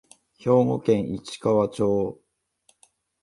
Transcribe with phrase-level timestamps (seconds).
[0.35, 2.19] 兵庫県市川町